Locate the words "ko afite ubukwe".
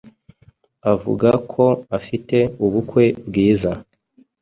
1.51-3.03